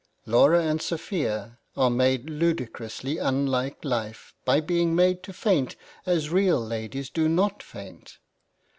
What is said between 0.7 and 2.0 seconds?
Sophia are